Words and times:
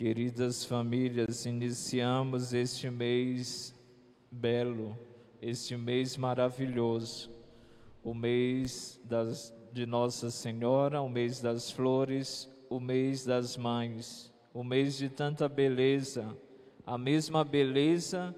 Queridas 0.00 0.64
famílias, 0.64 1.44
iniciamos 1.44 2.54
este 2.54 2.88
mês 2.88 3.78
belo, 4.30 4.98
este 5.42 5.76
mês 5.76 6.16
maravilhoso, 6.16 7.30
o 8.02 8.14
mês 8.14 8.98
das, 9.04 9.54
de 9.70 9.84
Nossa 9.84 10.30
Senhora, 10.30 11.02
o 11.02 11.08
mês 11.10 11.42
das 11.42 11.70
flores, 11.70 12.50
o 12.70 12.80
mês 12.80 13.26
das 13.26 13.58
mães, 13.58 14.32
o 14.54 14.64
mês 14.64 14.96
de 14.96 15.10
tanta 15.10 15.46
beleza, 15.50 16.34
a 16.86 16.96
mesma 16.96 17.44
beleza 17.44 18.34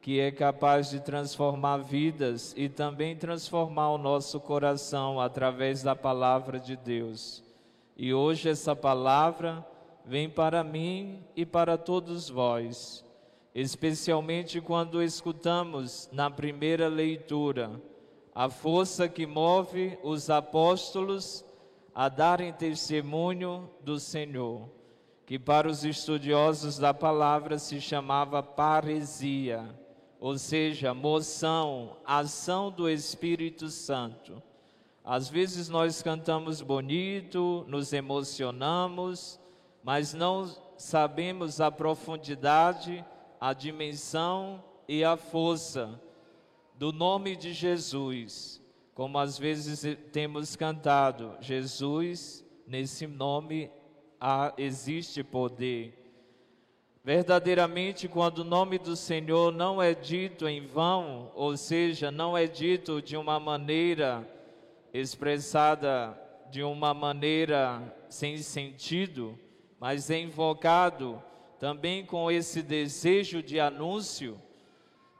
que 0.00 0.20
é 0.20 0.30
capaz 0.30 0.88
de 0.88 1.00
transformar 1.00 1.78
vidas 1.78 2.54
e 2.56 2.68
também 2.68 3.16
transformar 3.16 3.90
o 3.90 3.98
nosso 3.98 4.38
coração 4.38 5.20
através 5.20 5.82
da 5.82 5.96
palavra 5.96 6.60
de 6.60 6.76
Deus. 6.76 7.42
E 7.96 8.14
hoje 8.14 8.48
essa 8.48 8.76
palavra 8.76 9.66
vem 10.04 10.28
para 10.28 10.62
mim 10.64 11.22
e 11.36 11.46
para 11.46 11.78
todos 11.78 12.28
vós, 12.28 13.04
especialmente 13.54 14.60
quando 14.60 15.02
escutamos 15.02 16.08
na 16.12 16.30
primeira 16.30 16.88
leitura 16.88 17.80
a 18.34 18.48
força 18.48 19.08
que 19.08 19.26
move 19.26 19.98
os 20.02 20.30
apóstolos 20.30 21.44
a 21.94 22.08
darem 22.08 22.52
testemunho 22.52 23.68
do 23.82 24.00
Senhor, 24.00 24.68
que 25.26 25.38
para 25.38 25.68
os 25.68 25.84
estudiosos 25.84 26.78
da 26.78 26.94
palavra 26.94 27.58
se 27.58 27.80
chamava 27.80 28.42
paresia, 28.42 29.78
ou 30.18 30.38
seja, 30.38 30.94
moção, 30.94 31.96
ação 32.04 32.70
do 32.70 32.88
Espírito 32.88 33.68
Santo. 33.68 34.42
Às 35.04 35.28
vezes 35.28 35.68
nós 35.68 36.00
cantamos 36.00 36.62
bonito, 36.62 37.66
nos 37.68 37.92
emocionamos, 37.92 39.38
mas 39.82 40.14
não 40.14 40.46
sabemos 40.76 41.60
a 41.60 41.70
profundidade, 41.70 43.04
a 43.40 43.52
dimensão 43.52 44.62
e 44.86 45.04
a 45.04 45.16
força 45.16 46.00
do 46.74 46.92
nome 46.92 47.36
de 47.36 47.52
Jesus. 47.52 48.60
Como 48.94 49.18
às 49.18 49.38
vezes 49.38 49.96
temos 50.12 50.54
cantado, 50.54 51.34
Jesus, 51.40 52.44
nesse 52.66 53.06
nome 53.06 53.70
há, 54.20 54.52
existe 54.56 55.24
poder. 55.24 55.98
Verdadeiramente, 57.04 58.06
quando 58.06 58.38
o 58.38 58.44
nome 58.44 58.78
do 58.78 58.94
Senhor 58.94 59.52
não 59.52 59.82
é 59.82 59.92
dito 59.92 60.46
em 60.46 60.64
vão, 60.66 61.32
ou 61.34 61.56
seja, 61.56 62.12
não 62.12 62.36
é 62.36 62.46
dito 62.46 63.02
de 63.02 63.16
uma 63.16 63.40
maneira 63.40 64.28
expressada 64.94 66.16
de 66.50 66.62
uma 66.62 66.92
maneira 66.92 67.96
sem 68.08 68.36
sentido, 68.38 69.38
mas 69.82 70.10
é 70.10 70.20
invocado 70.20 71.20
também 71.58 72.06
com 72.06 72.30
esse 72.30 72.62
desejo 72.62 73.42
de 73.42 73.58
anúncio 73.58 74.40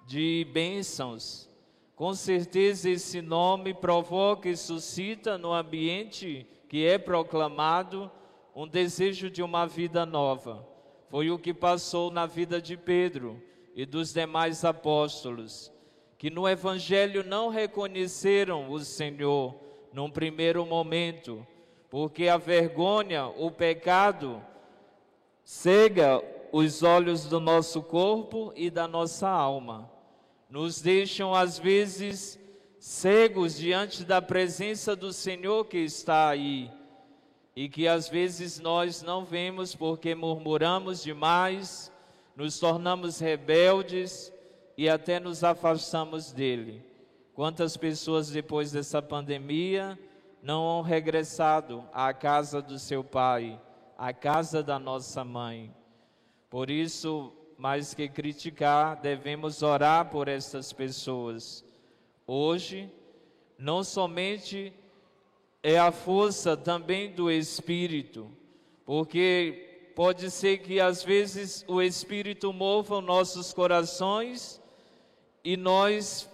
de 0.07 0.47
bênçãos. 0.53 1.51
Com 1.97 2.15
certeza 2.15 2.89
esse 2.89 3.21
nome 3.21 3.75
provoca 3.75 4.49
e 4.49 4.57
suscita 4.57 5.37
no 5.37 5.53
ambiente 5.53 6.47
que 6.69 6.87
é 6.87 6.97
proclamado 6.97 8.09
um 8.55 8.65
desejo 8.65 9.29
de 9.29 9.43
uma 9.43 9.67
vida 9.67 10.07
nova. 10.07 10.65
Foi 11.11 11.29
o 11.29 11.41
que 11.41 11.53
passou 11.53 12.13
na 12.13 12.25
vida 12.25 12.63
de 12.63 12.77
Pedro 12.77 13.43
e 13.75 13.85
dos 13.85 14.13
demais 14.13 14.65
apóstolos, 14.65 15.73
que 16.17 16.31
no 16.31 16.49
evangelho 16.49 17.25
não 17.25 17.49
reconheceram 17.49 18.71
o 18.71 18.79
Senhor 18.79 19.57
num 19.93 20.09
primeiro 20.09 20.65
momento, 20.65 21.45
porque 21.91 22.29
a 22.29 22.37
vergonha, 22.37 23.27
o 23.27 23.51
pecado 23.51 24.41
cega 25.45 26.23
os 26.53 26.83
olhos 26.83 27.25
do 27.25 27.41
nosso 27.41 27.83
corpo 27.83 28.53
e 28.55 28.71
da 28.71 28.87
nossa 28.87 29.29
alma. 29.29 29.91
Nos 30.49 30.81
deixam, 30.81 31.35
às 31.35 31.59
vezes, 31.59 32.39
cegos 32.79 33.57
diante 33.57 34.05
da 34.05 34.21
presença 34.21 34.95
do 34.95 35.13
Senhor 35.13 35.65
que 35.67 35.79
está 35.79 36.29
aí 36.29 36.71
e 37.55 37.69
que 37.69 37.87
às 37.87 38.09
vezes 38.09 38.59
nós 38.59 39.03
não 39.03 39.25
vemos 39.25 39.75
porque 39.75 40.15
murmuramos 40.15 41.03
demais, 41.03 41.93
nos 42.35 42.59
tornamos 42.59 43.19
rebeldes 43.19 44.33
e 44.77 44.89
até 44.89 45.21
nos 45.21 45.45
afastamos 45.45 46.33
dele. 46.33 46.85
Quantas 47.35 47.77
pessoas 47.77 48.31
depois 48.31 48.73
dessa 48.73 49.01
pandemia 49.01 49.99
não 50.43 50.67
han 50.67 50.83
regressado 50.83 51.85
à 51.93 52.13
casa 52.13 52.61
do 52.61 52.79
seu 52.79 53.05
pai? 53.05 53.61
A 54.03 54.13
casa 54.13 54.65
da 54.65 54.81
nossa 54.81 55.23
mãe. 55.25 55.73
Por 56.51 56.69
isso, 56.69 57.33
mais 57.57 57.95
que 57.95 58.09
criticar, 58.09 59.01
devemos 59.01 59.63
orar 59.63 60.11
por 60.11 60.27
essas 60.27 60.73
pessoas. 60.73 61.65
Hoje, 62.27 62.91
não 63.57 63.85
somente 63.85 64.73
é 65.63 65.79
a 65.79 65.93
força 65.93 66.57
também 66.57 67.13
do 67.13 67.31
Espírito, 67.31 68.29
porque 68.85 69.93
pode 69.95 70.33
ser 70.33 70.59
que 70.59 70.81
às 70.81 71.05
vezes 71.05 71.65
o 71.69 71.81
Espírito 71.81 72.53
mova 72.53 73.01
nossos 73.01 73.53
corações 73.53 74.61
e 75.45 75.57
nós, 75.57 76.29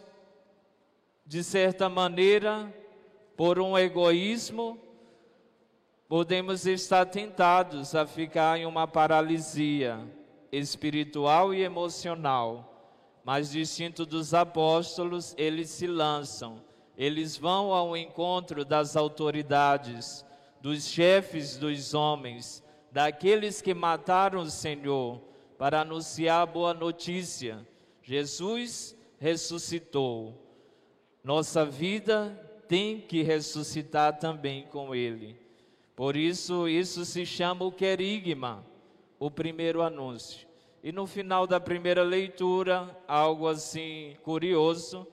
de 1.27 1.45
certa 1.45 1.87
maneira, 1.87 2.75
por 3.37 3.61
um 3.61 3.77
egoísmo, 3.77 4.88
podemos 6.09 6.67
estar 6.67 7.05
tentados 7.05 7.95
a 7.95 8.07
ficar 8.07 8.59
em 8.59 8.65
uma 8.65 8.89
paralisia 8.89 10.01
espiritual 10.51 11.53
e 11.53 11.61
emocional, 11.61 13.21
mas 13.23 13.51
distinto 13.51 14.07
dos 14.07 14.33
apóstolos, 14.33 15.35
eles 15.37 15.69
se 15.69 15.87
lançam, 15.87 16.63
eles 16.97 17.37
vão 17.37 17.75
ao 17.75 17.95
encontro 17.95 18.65
das 18.65 18.97
autoridades, 18.97 20.25
dos 20.63 20.87
chefes 20.87 21.59
dos 21.59 21.93
homens, 21.93 22.65
daqueles 22.91 23.61
que 23.61 23.75
mataram 23.75 24.41
o 24.41 24.51
Senhor, 24.51 25.21
para 25.59 25.83
anunciar 25.83 26.43
a 26.43 26.47
boa 26.47 26.73
notícia: 26.73 27.67
Jesus 28.03 28.97
ressuscitou. 29.19 30.35
Nossa 31.23 31.67
vida 31.67 32.31
tem 32.67 32.99
que 32.99 33.23
ressuscitar 33.23 34.19
também 34.19 34.67
com 34.69 34.95
Ele. 34.95 35.48
Por 35.99 36.17
isso, 36.17 36.69
isso 36.69 37.05
se 37.05 37.27
chama 37.27 37.65
o 37.65 37.73
querigma, 37.73 38.65
o 39.19 39.29
primeiro 39.29 39.83
anúncio. 39.83 40.47
E 40.81 40.93
no 40.93 41.09
final 41.09 41.45
da 41.45 41.59
primeira 41.59 42.05
leitura, 42.05 42.97
algo 43.09 43.49
assim 43.49 44.17
curioso, 44.23 45.05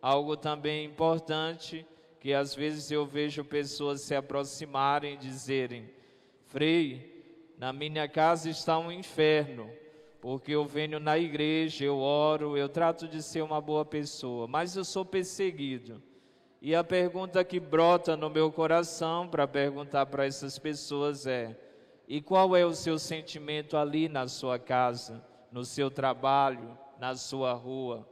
algo 0.00 0.38
também 0.38 0.86
importante, 0.86 1.84
que 2.18 2.32
às 2.32 2.54
vezes 2.54 2.90
eu 2.90 3.04
vejo 3.04 3.44
pessoas 3.44 4.00
se 4.00 4.14
aproximarem 4.14 5.12
e 5.12 5.18
dizerem: 5.18 5.90
Frei, 6.46 7.22
na 7.58 7.70
minha 7.70 8.08
casa 8.08 8.48
está 8.48 8.78
um 8.78 8.90
inferno, 8.90 9.70
porque 10.22 10.52
eu 10.52 10.64
venho 10.64 10.98
na 10.98 11.18
igreja, 11.18 11.84
eu 11.84 11.98
oro, 11.98 12.56
eu 12.56 12.66
trato 12.70 13.06
de 13.06 13.22
ser 13.22 13.42
uma 13.42 13.60
boa 13.60 13.84
pessoa, 13.84 14.46
mas 14.46 14.74
eu 14.74 14.86
sou 14.86 15.04
perseguido. 15.04 16.02
E 16.62 16.74
a 16.74 16.84
pergunta 16.84 17.42
que 17.42 17.58
brota 17.58 18.16
no 18.16 18.28
meu 18.28 18.52
coração 18.52 19.26
para 19.26 19.48
perguntar 19.48 20.04
para 20.06 20.26
essas 20.26 20.58
pessoas 20.58 21.26
é: 21.26 21.56
e 22.06 22.20
qual 22.20 22.54
é 22.54 22.66
o 22.66 22.74
seu 22.74 22.98
sentimento 22.98 23.78
ali 23.78 24.08
na 24.08 24.28
sua 24.28 24.58
casa, 24.58 25.24
no 25.50 25.64
seu 25.64 25.90
trabalho, 25.90 26.76
na 26.98 27.16
sua 27.16 27.54
rua? 27.54 28.06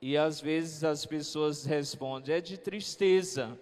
E 0.00 0.16
às 0.16 0.40
vezes 0.40 0.84
as 0.84 1.04
pessoas 1.04 1.66
respondem: 1.66 2.34
é 2.34 2.40
de 2.40 2.56
tristeza. 2.56 3.58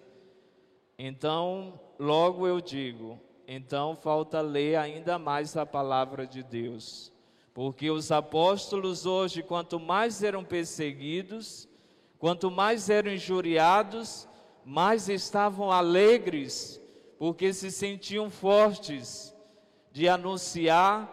Então, 0.97 1.77
logo 1.99 2.47
eu 2.47 2.61
digo: 2.61 3.19
então 3.45 3.97
falta 3.97 4.39
ler 4.39 4.77
ainda 4.77 5.19
mais 5.19 5.57
a 5.57 5.65
palavra 5.65 6.25
de 6.25 6.41
Deus. 6.41 7.11
Porque 7.53 7.89
os 7.89 8.11
apóstolos 8.11 9.05
hoje, 9.05 9.43
quanto 9.43 9.77
mais 9.79 10.23
eram 10.23 10.43
perseguidos, 10.43 11.67
Quanto 12.19 12.49
mais 12.49 12.89
eram 12.89 13.11
injuriados, 13.11 14.27
mais 14.63 15.09
estavam 15.09 15.71
alegres, 15.71 16.81
porque 17.17 17.53
se 17.53 17.71
sentiam 17.71 18.29
fortes 18.29 19.33
de 19.91 20.09
anunciar 20.09 21.11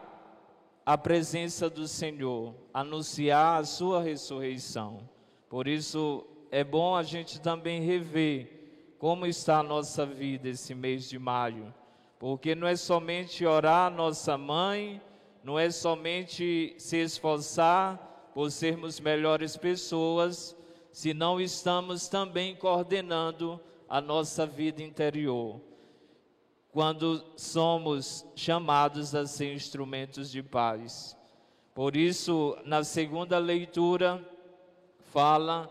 a 0.85 0.99
presença 0.99 1.71
do 1.71 1.87
Senhor, 1.87 2.55
anunciar 2.75 3.61
a 3.61 3.65
sua 3.65 4.03
ressurreição. 4.03 5.09
Por 5.49 5.69
isso 5.69 6.27
é 6.51 6.65
bom 6.65 6.97
a 6.97 7.03
gente 7.03 7.41
também 7.41 7.83
rever 7.83 8.61
como 8.99 9.27
está 9.27 9.59
a 9.59 9.63
nossa 9.63 10.07
vida 10.07 10.49
esse 10.49 10.75
mês 10.75 11.09
de 11.09 11.19
maio, 11.19 11.75
porque 12.19 12.55
não 12.55 12.69
é 12.69 12.77
somente 12.77 13.45
orar 13.45 13.87
a 13.87 13.91
nossa 13.91 14.39
mãe, 14.39 15.01
não 15.43 15.59
é 15.59 15.71
somente 15.71 16.75
se 16.79 16.97
esforçar 16.99 18.31
por 18.33 18.51
sermos 18.51 19.01
melhores 19.01 19.57
pessoas, 19.57 20.57
se 20.93 21.13
não 21.13 21.41
estamos 21.41 22.07
também 22.09 22.55
coordenando 22.55 23.61
a 23.89 24.01
nossa 24.01 24.47
vida 24.47 24.83
interior. 24.83 25.61
quando 26.73 27.23
somos 27.37 28.27
chamados 28.35 29.15
a 29.15 29.27
ser 29.27 29.53
instrumentos 29.53 30.31
de 30.31 30.43
paz. 30.43 31.15
Por 31.75 31.95
isso, 31.95 32.57
na 32.65 32.83
segunda 32.83 33.39
leitura, 33.39 34.27
fala 35.13 35.71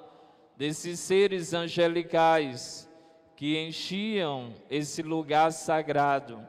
desses 0.56 1.00
seres 1.00 1.56
angelicais 1.56 2.88
que 3.36 3.58
enchiam 3.58 4.54
esse 4.70 5.02
lugar 5.02 5.52
sagrado. 5.52 6.48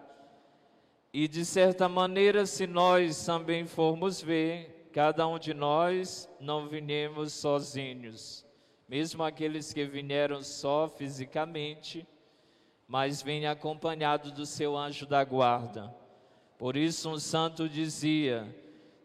E 1.10 1.26
de 1.26 1.46
certa 1.46 1.88
maneira, 1.88 2.44
se 2.44 2.66
nós 2.66 3.24
também 3.24 3.66
formos 3.66 4.20
ver, 4.20 4.90
cada 4.92 5.26
um 5.26 5.38
de 5.38 5.54
nós 5.54 6.28
não 6.38 6.68
vinhamos 6.68 7.32
sozinhos, 7.32 8.44
mesmo 8.92 9.22
aqueles 9.22 9.72
que 9.72 9.86
vieram 9.86 10.42
só 10.42 10.86
fisicamente, 10.86 12.06
mas 12.86 13.22
vem 13.22 13.46
acompanhado 13.46 14.30
do 14.30 14.44
seu 14.44 14.76
anjo 14.76 15.06
da 15.06 15.24
guarda. 15.24 15.90
Por 16.58 16.76
isso 16.76 17.08
um 17.08 17.18
santo 17.18 17.70
dizia: 17.70 18.54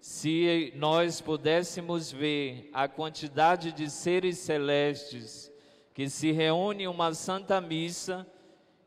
se 0.01 0.73
nós 0.75 1.21
pudéssemos 1.21 2.11
ver 2.11 2.69
a 2.73 2.89
quantidade 2.89 3.71
de 3.71 3.89
seres 3.89 4.39
celestes 4.39 5.49
que 5.93 6.09
se 6.09 6.33
reúnem 6.33 6.83
em 6.83 6.87
uma 6.89 7.13
santa 7.13 7.61
missa, 7.61 8.27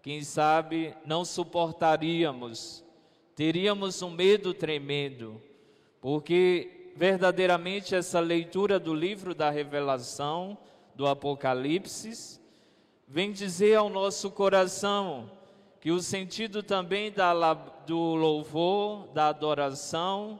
quem 0.02 0.22
sabe 0.22 0.94
não 1.06 1.24
suportaríamos, 1.24 2.84
teríamos 3.34 4.02
um 4.02 4.10
medo 4.10 4.52
tremendo, 4.52 5.40
porque 5.98 6.92
verdadeiramente 6.94 7.94
essa 7.94 8.20
leitura 8.20 8.78
do 8.78 8.92
livro 8.92 9.34
da 9.34 9.48
Revelação, 9.48 10.58
do 11.00 11.06
Apocalipse, 11.06 12.38
vem 13.08 13.32
dizer 13.32 13.74
ao 13.74 13.88
nosso 13.88 14.30
coração 14.30 15.30
que 15.80 15.90
o 15.90 15.98
sentido 15.98 16.62
também 16.62 17.10
da, 17.10 17.54
do 17.54 18.14
louvor, 18.14 19.08
da 19.14 19.28
adoração, 19.28 20.38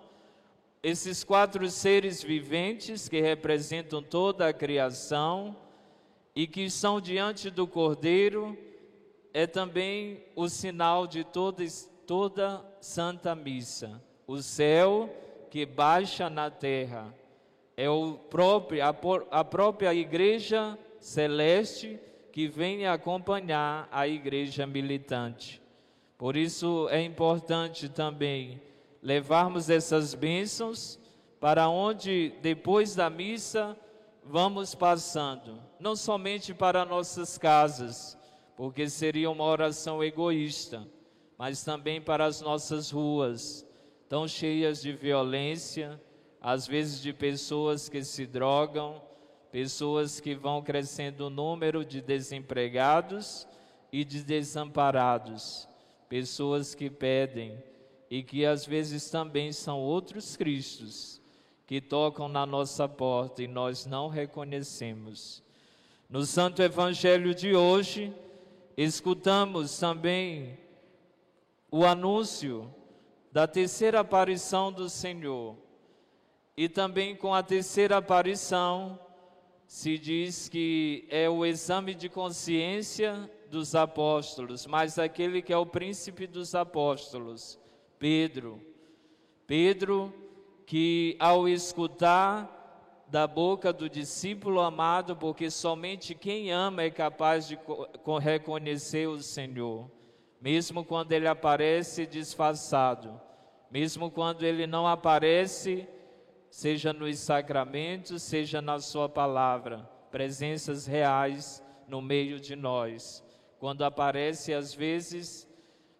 esses 0.82 1.24
quatro 1.24 1.66
seres 1.70 2.22
viventes 2.22 3.08
que 3.08 3.22
representam 3.22 4.02
toda 4.02 4.48
a 4.48 4.52
criação 4.52 5.56
e 6.36 6.46
que 6.46 6.64
estão 6.64 7.00
diante 7.00 7.48
do 7.48 7.66
Cordeiro, 7.66 8.54
é 9.32 9.46
também 9.46 10.22
o 10.36 10.46
sinal 10.46 11.06
de 11.06 11.24
toda, 11.24 11.64
toda 12.06 12.62
Santa 12.82 13.34
Missa. 13.34 13.98
O 14.26 14.42
céu 14.42 15.08
que 15.50 15.64
baixa 15.64 16.28
na 16.28 16.50
terra 16.50 17.14
é 17.80 17.88
o 17.88 18.12
próprio, 18.12 18.84
a, 18.84 18.94
a 19.30 19.42
própria 19.42 19.94
Igreja 19.94 20.78
Celeste 20.98 21.98
que 22.30 22.46
vem 22.46 22.86
acompanhar 22.86 23.88
a 23.90 24.06
igreja 24.06 24.66
militante. 24.66 25.62
Por 26.18 26.36
isso 26.36 26.90
é 26.90 27.02
importante 27.02 27.88
também 27.88 28.60
levarmos 29.02 29.70
essas 29.70 30.12
bênçãos 30.12 30.98
para 31.40 31.70
onde 31.70 32.34
depois 32.42 32.94
da 32.94 33.08
missa 33.08 33.74
vamos 34.22 34.74
passando, 34.74 35.58
não 35.80 35.96
somente 35.96 36.52
para 36.52 36.84
nossas 36.84 37.38
casas, 37.38 38.14
porque 38.58 38.90
seria 38.90 39.30
uma 39.30 39.44
oração 39.44 40.04
egoísta, 40.04 40.86
mas 41.38 41.64
também 41.64 41.98
para 41.98 42.26
as 42.26 42.42
nossas 42.42 42.90
ruas, 42.90 43.66
tão 44.06 44.28
cheias 44.28 44.82
de 44.82 44.92
violência, 44.92 45.98
às 46.40 46.66
vezes 46.66 47.00
de 47.00 47.12
pessoas 47.12 47.88
que 47.88 48.02
se 48.02 48.26
drogam, 48.26 49.00
pessoas 49.52 50.20
que 50.20 50.34
vão 50.34 50.62
crescendo 50.62 51.26
o 51.26 51.30
número 51.30 51.84
de 51.84 52.00
desempregados 52.00 53.46
e 53.92 54.04
de 54.04 54.22
desamparados, 54.22 55.68
pessoas 56.08 56.74
que 56.74 56.88
pedem 56.88 57.62
e 58.08 58.22
que 58.22 58.46
às 58.46 58.64
vezes 58.64 59.10
também 59.10 59.52
são 59.52 59.78
outros 59.78 60.36
Cristos 60.36 61.20
que 61.66 61.80
tocam 61.80 62.28
na 62.28 62.44
nossa 62.44 62.88
porta 62.88 63.42
e 63.42 63.46
nós 63.46 63.86
não 63.86 64.08
reconhecemos. 64.08 65.42
No 66.08 66.26
Santo 66.26 66.60
Evangelho 66.62 67.32
de 67.32 67.54
hoje, 67.54 68.12
escutamos 68.76 69.78
também 69.78 70.58
o 71.70 71.84
anúncio 71.84 72.74
da 73.30 73.46
terceira 73.46 74.00
aparição 74.00 74.72
do 74.72 74.88
Senhor. 74.88 75.56
E 76.56 76.68
também 76.68 77.16
com 77.16 77.34
a 77.34 77.42
terceira 77.42 77.96
aparição, 77.98 78.98
se 79.66 79.96
diz 79.96 80.48
que 80.48 81.06
é 81.08 81.30
o 81.30 81.46
exame 81.46 81.94
de 81.94 82.08
consciência 82.08 83.30
dos 83.48 83.74
apóstolos, 83.74 84.66
mas 84.66 84.98
aquele 84.98 85.40
que 85.40 85.52
é 85.52 85.56
o 85.56 85.64
príncipe 85.64 86.26
dos 86.26 86.54
apóstolos, 86.54 87.58
Pedro. 87.98 88.60
Pedro, 89.46 90.12
que 90.66 91.16
ao 91.18 91.48
escutar 91.48 92.60
da 93.08 93.26
boca 93.26 93.72
do 93.72 93.88
discípulo 93.88 94.60
amado, 94.60 95.16
porque 95.16 95.50
somente 95.50 96.14
quem 96.14 96.52
ama 96.52 96.82
é 96.82 96.90
capaz 96.90 97.48
de 97.48 97.58
reconhecer 98.20 99.08
o 99.08 99.20
Senhor, 99.20 99.90
mesmo 100.40 100.84
quando 100.84 101.10
ele 101.10 101.26
aparece 101.26 102.06
disfarçado, 102.06 103.20
mesmo 103.70 104.10
quando 104.10 104.44
ele 104.44 104.66
não 104.66 104.86
aparece 104.86 105.88
seja 106.50 106.92
nos 106.92 107.18
sacramentos, 107.20 108.22
seja 108.22 108.60
na 108.60 108.80
Sua 108.80 109.08
palavra, 109.08 109.88
presenças 110.10 110.86
reais 110.86 111.62
no 111.86 112.02
meio 112.02 112.40
de 112.40 112.56
nós. 112.56 113.24
Quando 113.58 113.84
aparece, 113.84 114.52
às 114.52 114.74
vezes, 114.74 115.48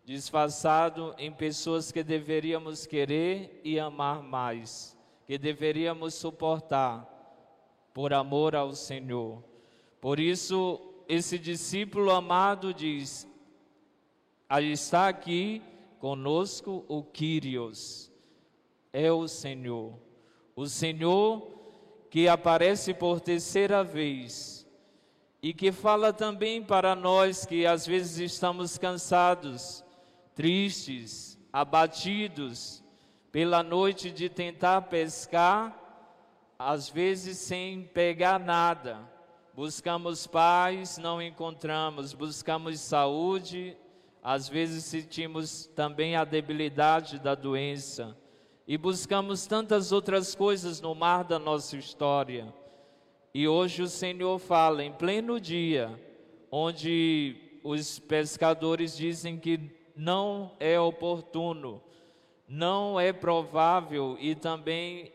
disfarçado 0.05 1.15
em 1.19 1.31
pessoas 1.31 1.93
que 1.93 2.03
deveríamos 2.03 2.85
querer 2.87 3.61
e 3.63 3.79
amar 3.79 4.23
mais, 4.23 4.99
que 5.27 5.39
deveríamos 5.39 6.15
suportar 6.15 7.07
por 7.95 8.13
amor 8.13 8.57
ao 8.57 8.75
Senhor. 8.75 9.45
Por 10.01 10.19
isso, 10.19 10.81
esse 11.09 11.39
discípulo 11.39 12.11
amado 12.11 12.75
diz: 12.75 13.29
está 14.51 15.09
aqui 15.09 15.63
conosco 15.99 16.85
o 16.89 17.03
Kyrios, 17.03 18.11
é 18.93 19.13
o 19.13 19.29
Senhor. 19.29 20.10
O 20.55 20.67
Senhor 20.67 21.61
que 22.11 22.29
aparece 22.29 22.93
por 22.93 23.21
terceira 23.21 23.85
vez 23.85 24.67
e 25.43 25.55
que 25.55 25.71
fala 25.71 26.13
também 26.13 26.63
para 26.63 26.95
nós 26.95 27.47
que 27.47 27.65
às 27.65 27.87
vezes 27.87 28.19
estamos 28.19 28.77
cansados, 28.77 29.85
tristes, 30.35 31.39
abatidos 31.53 32.83
pela 33.31 33.63
noite 33.63 34.11
de 34.11 34.29
tentar 34.29 34.83
pescar, 34.83 35.79
às 36.59 36.91
vezes 36.91 37.39
sem 37.39 37.85
pegar 37.85 38.41
nada. 38.41 39.09
Buscamos 39.55 40.27
paz, 40.27 40.99
não 40.99 41.23
encontramos, 41.23 42.13
buscamos 42.13 42.81
saúde, 42.81 43.77
às 44.23 44.49
vezes 44.49 44.85
sentimos 44.85 45.67
também 45.75 46.17
a 46.17 46.25
debilidade 46.25 47.19
da 47.19 47.35
doença 47.35 48.17
e 48.71 48.79
buscamos 48.79 49.49
tantas 49.49 49.91
outras 49.91 50.33
coisas 50.33 50.81
no 50.81 50.95
mar 50.95 51.25
da 51.25 51.41
nossa 51.41 51.77
história. 51.77 52.55
E 53.35 53.49
hoje 53.49 53.83
o 53.83 53.89
Senhor 53.89 54.39
fala 54.39 54.85
em 54.85 54.93
pleno 54.93 55.41
dia, 55.41 56.01
onde 56.53 57.59
os 57.65 57.99
pescadores 57.99 58.97
dizem 58.97 59.37
que 59.37 59.59
não 59.97 60.53
é 60.61 60.79
oportuno, 60.79 61.83
não 62.47 63.01
é 63.01 63.13
provável 63.13 64.17
e 64.21 64.37
também 64.37 65.13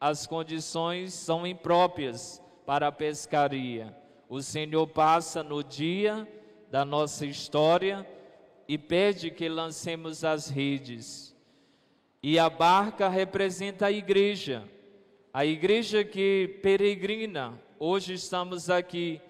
as 0.00 0.26
condições 0.26 1.14
são 1.14 1.46
impróprias 1.46 2.42
para 2.66 2.88
a 2.88 2.92
pescaria. 2.92 3.96
O 4.28 4.42
Senhor 4.42 4.84
passa 4.88 5.44
no 5.44 5.62
dia 5.62 6.26
da 6.72 6.84
nossa 6.84 7.24
história 7.24 8.04
e 8.66 8.76
pede 8.76 9.30
que 9.30 9.48
lancemos 9.48 10.24
as 10.24 10.48
redes. 10.48 11.35
E 12.28 12.40
a 12.40 12.50
barca 12.50 13.08
representa 13.08 13.86
a 13.86 13.92
igreja, 13.92 14.68
a 15.32 15.46
igreja 15.46 16.02
que 16.04 16.58
peregrina. 16.60 17.56
Hoje 17.78 18.14
estamos 18.14 18.68
aqui 18.68 19.20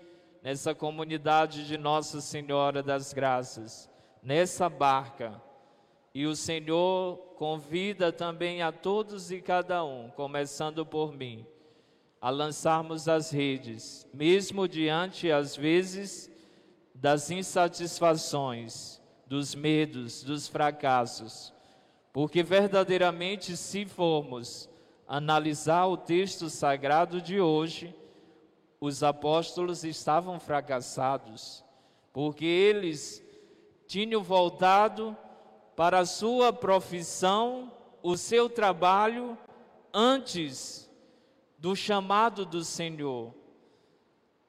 nessa 0.42 0.74
comunidade 0.74 1.66
de 1.66 1.76
Nossa 1.76 2.22
Senhora 2.22 2.82
das 2.82 3.12
Graças, 3.12 3.90
nessa 4.22 4.70
barca. 4.70 5.38
E 6.14 6.24
o 6.24 6.34
Senhor 6.34 7.18
convida 7.36 8.10
também 8.10 8.62
a 8.62 8.72
todos 8.72 9.30
e 9.30 9.42
cada 9.42 9.84
um, 9.84 10.08
começando 10.08 10.86
por 10.86 11.12
mim, 11.12 11.44
a 12.18 12.30
lançarmos 12.30 13.08
as 13.08 13.30
redes, 13.30 14.06
mesmo 14.10 14.66
diante, 14.66 15.30
às 15.30 15.54
vezes, 15.54 16.30
das 16.94 17.30
insatisfações, 17.30 19.02
dos 19.26 19.54
medos, 19.54 20.22
dos 20.22 20.48
fracassos 20.48 21.54
porque 22.16 22.42
verdadeiramente, 22.42 23.58
se 23.58 23.84
formos 23.84 24.70
analisar 25.06 25.84
o 25.84 25.98
texto 25.98 26.48
sagrado 26.48 27.20
de 27.20 27.42
hoje, 27.42 27.94
os 28.80 29.02
apóstolos 29.02 29.84
estavam 29.84 30.40
fracassados, 30.40 31.62
porque 32.14 32.46
eles 32.46 33.22
tinham 33.86 34.22
voltado 34.22 35.14
para 35.76 35.98
a 35.98 36.06
sua 36.06 36.54
profissão, 36.54 37.70
o 38.02 38.16
seu 38.16 38.48
trabalho, 38.48 39.36
antes 39.92 40.90
do 41.58 41.76
chamado 41.76 42.46
do 42.46 42.64
Senhor. 42.64 43.34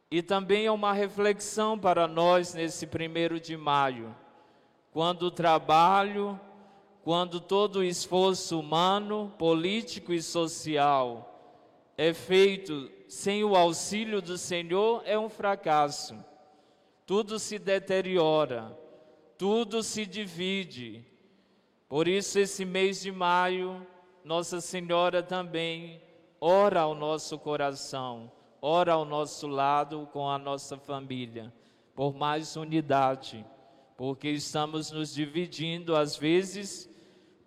E 0.10 0.22
também 0.22 0.68
é 0.68 0.72
uma 0.72 0.94
reflexão 0.94 1.78
para 1.78 2.08
nós 2.08 2.54
nesse 2.54 2.88
primeiro 2.88 3.42
de 3.42 3.58
maio, 3.58 4.16
quando 4.94 5.24
o 5.24 5.32
trabalho, 5.32 6.40
quando 7.08 7.40
todo 7.40 7.86
esforço 7.86 8.60
humano, 8.60 9.34
político 9.38 10.12
e 10.12 10.22
social 10.22 11.40
é 11.98 12.14
feito 12.14 12.92
sem 13.08 13.46
o 13.46 13.56
auxílio 13.56 14.22
do 14.22 14.38
Senhor, 14.38 15.02
é 15.06 15.18
um 15.18 15.30
fracasso. 15.30 16.18
Tudo 17.06 17.40
se 17.40 17.58
deteriora, 17.58 18.78
tudo 19.38 19.82
se 19.82 20.06
divide. 20.06 21.06
Por 21.88 22.10
isso, 22.10 22.40
esse 22.40 22.66
mês 22.66 23.00
de 23.00 23.12
maio, 23.14 23.88
Nossa 24.22 24.60
Senhora 24.60 25.24
também 25.24 26.02
ora 26.42 26.82
ao 26.82 26.94
nosso 26.94 27.40
coração, 27.40 28.30
ora 28.62 28.92
ao 28.92 29.06
nosso 29.06 29.48
lado 29.48 30.10
com 30.12 30.30
a 30.30 30.38
nossa 30.38 30.76
família, 30.76 31.54
por 31.96 32.14
mais 32.14 32.58
unidade, 32.58 33.46
porque 33.96 34.28
estamos 34.28 34.92
nos 34.92 35.14
dividindo 35.14 35.96
às 35.96 36.18
vezes 36.18 36.97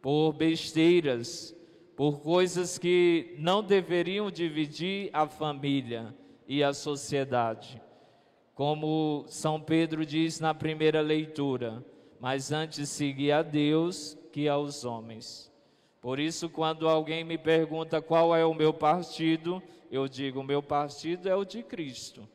por 0.01 0.33
besteiras, 0.33 1.55
por 1.97 2.21
coisas 2.21 2.79
que 2.79 3.35
não 3.39 3.63
deveriam 3.63 4.31
dividir 4.31 5.11
a 5.13 5.27
família 5.27 6.15
e 6.49 6.63
a 6.63 6.73
sociedade. 6.73 7.81
Como 8.55 9.25
São 9.29 9.61
Pedro 9.61 10.05
diz 10.05 10.41
na 10.41 10.55
primeira 10.55 11.01
leitura, 11.01 11.85
mas 12.19 12.53
antes 12.53 12.89
seguir 12.89 13.33
a 13.33 13.43
Deus 13.43 14.17
que 14.33 14.49
aos 14.49 14.85
homens. 14.85 15.51
Por 16.01 16.19
isso, 16.19 16.49
quando 16.49 16.89
alguém 16.89 17.25
me 17.25 17.37
pergunta 17.37 18.01
qual 18.01 18.35
é 18.35 18.45
o 18.45 18.55
meu 18.55 18.73
partido, 18.73 19.63
eu 19.91 20.09
digo: 20.09 20.41
o 20.41 20.45
meu 20.45 20.63
partido 20.63 21.29
é 21.29 21.35
o 21.35 21.45
de 21.45 21.63
Cristo, 21.63 22.27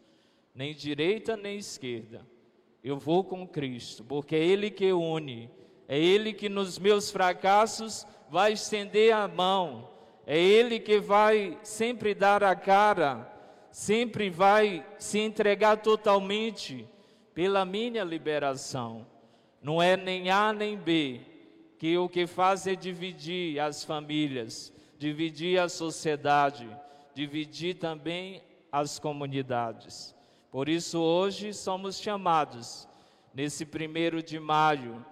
nem 0.54 0.74
direita 0.74 1.36
nem 1.36 1.58
esquerda. 1.58 2.26
Eu 2.84 3.00
vou 3.00 3.24
com 3.24 3.48
Cristo, 3.48 4.04
porque 4.04 4.36
é 4.36 4.46
Ele 4.46 4.70
que 4.70 4.94
une, 4.94 5.50
é 5.88 6.00
Ele 6.00 6.34
que 6.34 6.50
nos 6.50 6.80
meus 6.80 7.12
fracassos 7.12 8.06
vai 8.30 8.54
estender 8.54 9.14
a 9.14 9.28
mão, 9.28 9.90
é 10.26 10.38
Ele 10.38 10.80
que 10.80 11.00
vai 11.00 11.58
sempre 11.64 12.14
dar 12.14 12.44
a 12.44 12.56
cara, 12.56 13.32
sempre 13.72 14.30
vai 14.30 14.86
se 14.98 15.20
entregar 15.20 15.78
totalmente 15.78 16.88
pela 17.34 17.66
minha 17.66 18.04
liberação. 18.04 19.06
Não 19.62 19.82
é 19.82 19.98
nem 19.98 20.30
A 20.30 20.54
nem 20.54 20.78
B, 20.78 21.22
que 21.78 21.98
o 21.98 22.08
que 22.08 22.26
faz 22.26 22.66
é 22.66 22.76
dividir 22.76 23.60
as 23.60 23.84
famílias, 23.84 24.74
dividir 24.98 25.60
a 25.60 25.68
sociedade, 25.68 26.68
dividir 27.14 27.76
também 27.76 28.42
as 28.72 28.98
comunidades. 28.98 30.16
Por 30.52 30.70
isso, 30.70 31.00
hoje 31.00 31.54
somos 31.54 32.00
chamados, 32.00 32.88
nesse 33.34 33.66
primeiro 33.66 34.24
de 34.24 34.40
maio, 34.40 35.06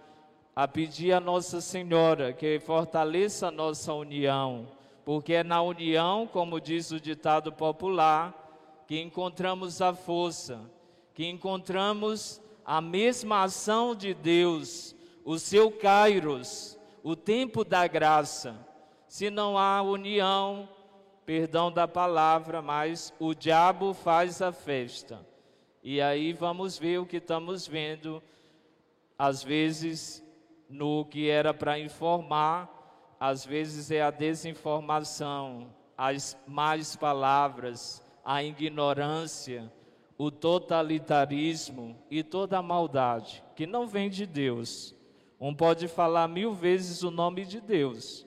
a 0.55 0.67
pedir 0.67 1.13
a 1.13 1.19
Nossa 1.19 1.61
Senhora 1.61 2.33
que 2.33 2.59
fortaleça 2.59 3.47
a 3.47 3.51
nossa 3.51 3.93
união, 3.93 4.67
porque 5.03 5.33
é 5.33 5.43
na 5.43 5.61
união, 5.61 6.27
como 6.27 6.61
diz 6.61 6.91
o 6.91 6.99
ditado 6.99 7.51
popular, 7.51 8.83
que 8.87 8.99
encontramos 9.01 9.81
a 9.81 9.93
força, 9.93 10.59
que 11.13 11.25
encontramos 11.25 12.41
a 12.65 12.79
mesma 12.79 13.43
ação 13.43 13.95
de 13.95 14.13
Deus 14.13 14.95
o 15.25 15.39
seu 15.39 15.71
kairos, 15.71 16.77
o 17.01 17.15
tempo 17.15 17.63
da 17.63 17.87
graça. 17.87 18.55
Se 19.07 19.29
não 19.29 19.57
há 19.57 19.81
união, 19.81 20.67
perdão 21.25 21.71
da 21.71 21.87
palavra, 21.87 22.61
mas 22.61 23.13
o 23.19 23.33
diabo 23.33 23.93
faz 23.93 24.41
a 24.41 24.51
festa. 24.51 25.25
E 25.81 26.01
aí 26.01 26.33
vamos 26.33 26.77
ver 26.77 26.99
o 26.99 27.05
que 27.05 27.17
estamos 27.17 27.67
vendo, 27.67 28.21
às 29.17 29.43
vezes 29.43 30.23
no 30.73 31.05
que 31.05 31.29
era 31.29 31.53
para 31.53 31.79
informar, 31.79 33.15
às 33.19 33.45
vezes 33.45 33.91
é 33.91 34.01
a 34.01 34.09
desinformação, 34.09 35.67
as 35.95 36.35
más 36.47 36.95
palavras, 36.95 38.03
a 38.25 38.43
ignorância, 38.43 39.71
o 40.17 40.31
totalitarismo 40.31 41.95
e 42.09 42.23
toda 42.23 42.57
a 42.57 42.61
maldade 42.61 43.43
que 43.55 43.67
não 43.67 43.85
vem 43.85 44.09
de 44.09 44.25
Deus. 44.25 44.95
Um 45.39 45.53
pode 45.53 45.87
falar 45.87 46.27
mil 46.27 46.53
vezes 46.53 47.03
o 47.03 47.11
nome 47.11 47.45
de 47.45 47.61
Deus, 47.61 48.25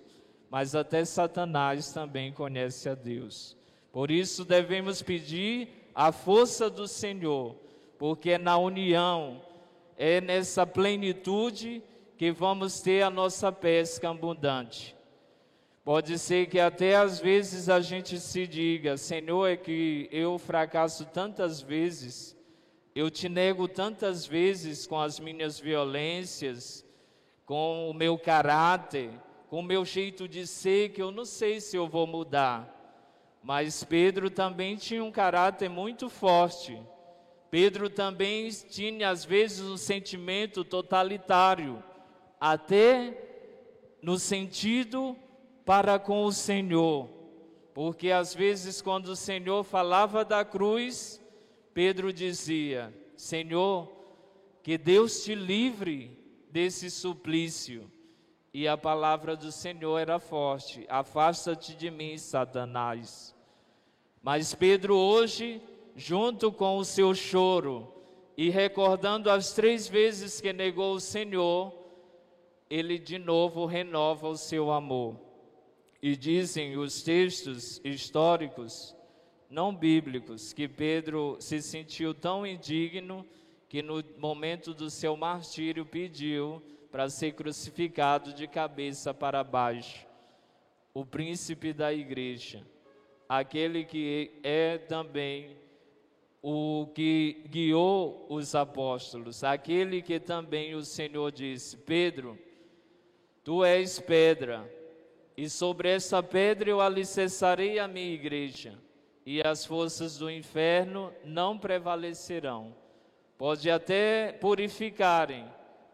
mas 0.48 0.76
até 0.76 1.04
Satanás 1.04 1.92
também 1.92 2.32
conhece 2.32 2.88
a 2.88 2.94
Deus. 2.94 3.56
Por 3.90 4.08
isso 4.08 4.44
devemos 4.44 5.02
pedir 5.02 5.90
a 5.92 6.12
força 6.12 6.70
do 6.70 6.86
Senhor, 6.86 7.56
porque 7.98 8.30
é 8.30 8.38
na 8.38 8.56
união, 8.56 9.42
é 9.96 10.20
nessa 10.20 10.64
plenitude 10.64 11.82
que 12.16 12.30
vamos 12.30 12.80
ter 12.80 13.02
a 13.02 13.10
nossa 13.10 13.52
pesca 13.52 14.10
abundante. 14.10 14.96
Pode 15.84 16.18
ser 16.18 16.48
que 16.48 16.58
até 16.58 16.96
às 16.96 17.20
vezes 17.20 17.68
a 17.68 17.80
gente 17.80 18.18
se 18.18 18.46
diga: 18.46 18.96
Senhor, 18.96 19.46
é 19.46 19.56
que 19.56 20.08
eu 20.10 20.38
fracasso 20.38 21.04
tantas 21.06 21.60
vezes, 21.60 22.36
eu 22.94 23.10
te 23.10 23.28
nego 23.28 23.68
tantas 23.68 24.26
vezes 24.26 24.86
com 24.86 24.98
as 24.98 25.20
minhas 25.20 25.60
violências, 25.60 26.84
com 27.44 27.88
o 27.88 27.94
meu 27.94 28.18
caráter, 28.18 29.10
com 29.48 29.60
o 29.60 29.62
meu 29.62 29.84
jeito 29.84 30.26
de 30.26 30.46
ser, 30.46 30.90
que 30.90 31.00
eu 31.00 31.12
não 31.12 31.24
sei 31.24 31.60
se 31.60 31.76
eu 31.76 31.86
vou 31.86 32.06
mudar. 32.06 32.72
Mas 33.42 33.84
Pedro 33.84 34.28
também 34.28 34.74
tinha 34.74 35.04
um 35.04 35.12
caráter 35.12 35.70
muito 35.70 36.08
forte. 36.08 36.76
Pedro 37.48 37.88
também 37.88 38.48
tinha, 38.50 39.08
às 39.08 39.24
vezes, 39.24 39.60
um 39.60 39.76
sentimento 39.76 40.64
totalitário, 40.64 41.80
até 42.40 43.16
no 44.02 44.18
sentido 44.18 45.16
para 45.64 45.98
com 45.98 46.24
o 46.24 46.32
Senhor. 46.32 47.08
Porque 47.74 48.10
às 48.10 48.34
vezes, 48.34 48.80
quando 48.80 49.08
o 49.08 49.16
Senhor 49.16 49.62
falava 49.64 50.24
da 50.24 50.44
cruz, 50.44 51.20
Pedro 51.74 52.12
dizia: 52.12 52.94
Senhor, 53.16 53.92
que 54.62 54.78
Deus 54.78 55.24
te 55.24 55.34
livre 55.34 56.18
desse 56.50 56.90
suplício. 56.90 57.90
E 58.52 58.66
a 58.66 58.78
palavra 58.78 59.36
do 59.36 59.52
Senhor 59.52 59.98
era 59.98 60.18
forte: 60.18 60.86
Afasta-te 60.88 61.74
de 61.74 61.90
mim, 61.90 62.16
Satanás. 62.16 63.34
Mas 64.22 64.54
Pedro, 64.54 64.96
hoje, 64.96 65.60
junto 65.94 66.50
com 66.50 66.78
o 66.78 66.84
seu 66.84 67.14
choro 67.14 67.92
e 68.36 68.50
recordando 68.50 69.30
as 69.30 69.52
três 69.52 69.86
vezes 69.86 70.40
que 70.40 70.52
negou 70.52 70.94
o 70.94 71.00
Senhor, 71.00 71.85
ele 72.68 72.98
de 72.98 73.18
novo 73.18 73.66
renova 73.66 74.28
o 74.28 74.36
seu 74.36 74.70
amor. 74.70 75.16
E 76.02 76.16
dizem 76.16 76.76
os 76.76 77.02
textos 77.02 77.80
históricos, 77.84 78.94
não 79.48 79.74
bíblicos, 79.74 80.52
que 80.52 80.68
Pedro 80.68 81.36
se 81.40 81.62
sentiu 81.62 82.14
tão 82.14 82.46
indigno 82.46 83.24
que 83.68 83.82
no 83.82 84.02
momento 84.18 84.72
do 84.74 84.90
seu 84.90 85.16
martírio 85.16 85.84
pediu 85.84 86.62
para 86.90 87.08
ser 87.08 87.32
crucificado 87.32 88.32
de 88.32 88.46
cabeça 88.46 89.12
para 89.12 89.42
baixo. 89.42 90.06
O 90.94 91.04
príncipe 91.04 91.72
da 91.72 91.92
igreja, 91.92 92.66
aquele 93.28 93.84
que 93.84 94.40
é 94.42 94.78
também 94.78 95.56
o 96.40 96.86
que 96.94 97.44
guiou 97.48 98.26
os 98.30 98.54
apóstolos, 98.54 99.42
aquele 99.42 100.00
que 100.00 100.20
também 100.20 100.74
o 100.74 100.84
Senhor 100.84 101.32
disse: 101.32 101.76
Pedro, 101.76 102.38
tu 103.46 103.64
és 103.64 104.00
pedra, 104.00 104.68
e 105.36 105.48
sobre 105.48 105.88
essa 105.88 106.20
pedra 106.20 106.68
eu 106.68 106.80
alicerçarei 106.80 107.78
a 107.78 107.86
minha 107.86 108.12
igreja, 108.12 108.76
e 109.24 109.40
as 109.40 109.64
forças 109.64 110.18
do 110.18 110.28
inferno 110.28 111.12
não 111.24 111.56
prevalecerão. 111.56 112.74
Pode 113.38 113.70
até 113.70 114.32
purificarem, 114.32 115.46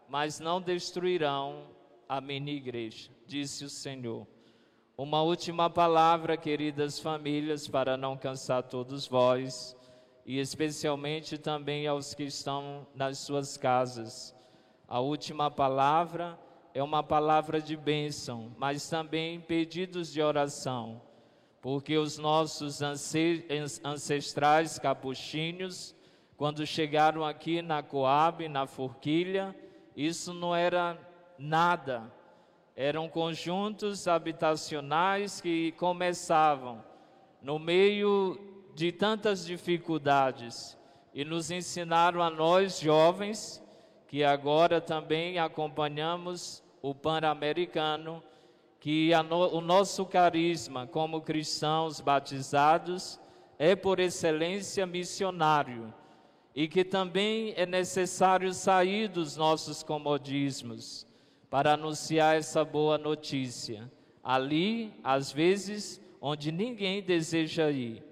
mas 0.09 0.39
não 0.39 0.59
destruirão 0.59 1.67
a 2.09 2.19
minha 2.19 2.51
igreja, 2.51 3.11
disse 3.27 3.63
o 3.63 3.69
Senhor. 3.69 4.25
Uma 4.97 5.21
última 5.21 5.69
palavra, 5.69 6.35
queridas 6.35 6.97
famílias, 6.97 7.67
para 7.67 7.95
não 7.95 8.17
cansar 8.17 8.63
todos 8.63 9.05
vós, 9.05 9.77
e 10.25 10.39
especialmente 10.39 11.37
também 11.37 11.85
aos 11.85 12.15
que 12.15 12.23
estão 12.23 12.87
nas 12.95 13.19
suas 13.19 13.57
casas. 13.57 14.35
A 14.87 14.99
última 14.99 15.51
palavra 15.51 16.35
é 16.73 16.81
uma 16.81 17.03
palavra 17.03 17.61
de 17.61 17.77
bênção, 17.77 18.51
mas 18.57 18.89
também 18.89 19.39
pedidos 19.39 20.11
de 20.11 20.21
oração, 20.21 21.01
porque 21.61 21.97
os 21.97 22.17
nossos 22.17 22.81
ancestrais 23.83 24.79
capuchinhos 24.79 25.95
quando 26.35 26.65
chegaram 26.65 27.23
aqui 27.23 27.61
na 27.61 27.81
Coab, 27.81 28.47
na 28.49 28.67
Forquilha, 28.67 29.55
isso 29.95 30.33
não 30.33 30.53
era 30.53 30.97
nada. 31.37 32.11
Eram 32.75 33.07
conjuntos 33.07 34.07
habitacionais 34.07 35.39
que 35.39 35.71
começavam 35.73 36.83
no 37.41 37.59
meio 37.59 38.37
de 38.75 38.91
tantas 38.91 39.45
dificuldades 39.45 40.77
e 41.13 41.23
nos 41.23 41.49
ensinaram 41.49 42.21
a 42.21 42.29
nós 42.29 42.79
jovens 42.79 43.62
que 44.13 44.23
agora 44.23 44.79
também 44.79 45.39
acompanhamos 45.39 46.63
o 46.83 46.93
Pan-Americano, 46.93 48.21
que 48.79 49.09
no, 49.27 49.55
o 49.55 49.59
nosso 49.59 50.05
carisma 50.05 50.85
como 50.85 51.19
cristãos 51.19 51.99
batizados 51.99 53.19
é 53.57 53.75
por 53.75 53.99
excelência 53.99 54.85
missionário 54.85 55.91
e 56.55 56.67
que 56.67 56.83
também 56.83 57.55
é 57.57 57.65
necessário 57.65 58.53
sair 58.53 59.07
dos 59.07 59.35
nossos 59.35 59.81
comodismos 59.81 61.07
para 61.49 61.73
anunciar 61.73 62.35
essa 62.35 62.63
boa 62.63 62.99
notícia. 62.99 63.91
Ali, 64.23 64.93
às 65.03 65.31
vezes, 65.31 65.99
onde 66.21 66.51
ninguém 66.51 67.01
deseja 67.01 67.71
ir, 67.71 68.03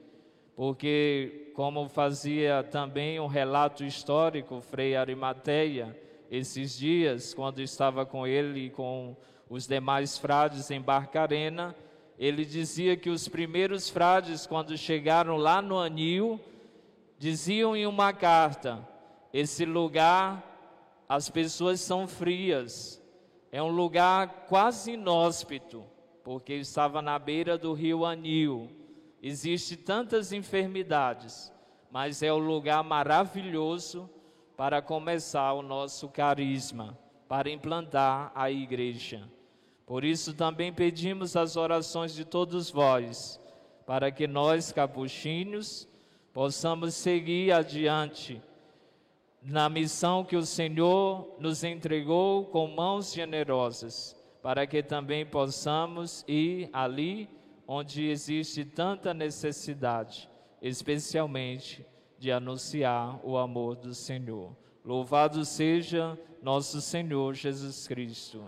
porque, 0.55 1.51
como 1.55 1.87
fazia 1.87 2.63
também 2.63 3.19
um 3.19 3.27
relato 3.27 3.83
histórico, 3.83 4.61
Frei 4.61 4.95
Arimateia, 4.95 5.97
esses 6.29 6.77
dias, 6.77 7.33
quando 7.33 7.59
estava 7.59 8.05
com 8.05 8.25
ele 8.25 8.67
e 8.67 8.69
com 8.69 9.15
os 9.49 9.67
demais 9.67 10.17
frades 10.17 10.71
em 10.71 10.79
Barcarena, 10.79 11.75
ele 12.17 12.45
dizia 12.45 12.95
que 12.95 13.09
os 13.09 13.27
primeiros 13.27 13.89
frades, 13.89 14.45
quando 14.45 14.77
chegaram 14.77 15.37
lá 15.37 15.61
no 15.61 15.79
anil, 15.79 16.39
diziam 17.17 17.75
em 17.75 17.85
uma 17.85 18.13
carta: 18.13 18.87
esse 19.33 19.65
lugar, 19.65 20.41
as 21.09 21.29
pessoas 21.29 21.81
são 21.81 22.07
frias, 22.07 23.01
é 23.51 23.61
um 23.61 23.69
lugar 23.69 24.45
quase 24.47 24.91
inóspito, 24.93 25.83
porque 26.23 26.53
estava 26.53 27.01
na 27.01 27.19
beira 27.19 27.57
do 27.57 27.73
rio 27.73 28.05
Anil. 28.05 28.69
Existem 29.21 29.77
tantas 29.77 30.31
enfermidades, 30.31 31.53
mas 31.91 32.23
é 32.23 32.33
um 32.33 32.39
lugar 32.39 32.83
maravilhoso 32.83 34.09
para 34.57 34.81
começar 34.81 35.53
o 35.53 35.61
nosso 35.61 36.09
carisma, 36.09 36.97
para 37.27 37.49
implantar 37.49 38.31
a 38.33 38.49
igreja. 38.49 39.29
Por 39.85 40.03
isso 40.03 40.33
também 40.33 40.73
pedimos 40.73 41.35
as 41.35 41.55
orações 41.55 42.15
de 42.15 42.25
todos 42.25 42.71
vós, 42.71 43.39
para 43.85 44.11
que 44.11 44.25
nós, 44.25 44.71
capuchinhos, 44.71 45.87
possamos 46.33 46.95
seguir 46.95 47.51
adiante 47.51 48.41
na 49.41 49.69
missão 49.69 50.23
que 50.23 50.35
o 50.35 50.45
Senhor 50.45 51.35
nos 51.39 51.63
entregou 51.63 52.45
com 52.45 52.67
mãos 52.67 53.13
generosas, 53.13 54.15
para 54.41 54.65
que 54.65 54.81
também 54.81 55.25
possamos 55.25 56.23
ir 56.27 56.69
ali 56.73 57.29
onde 57.73 58.09
existe 58.09 58.65
tanta 58.65 59.13
necessidade, 59.13 60.29
especialmente 60.61 61.85
de 62.19 62.29
anunciar 62.29 63.17
o 63.23 63.37
amor 63.37 63.77
do 63.77 63.93
Senhor. 63.93 64.53
Louvado 64.83 65.45
seja 65.45 66.19
nosso 66.43 66.81
Senhor 66.81 67.33
Jesus 67.33 67.87
Cristo. 67.87 68.43